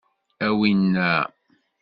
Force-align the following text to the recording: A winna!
A 0.45 0.47
winna! 0.59 1.09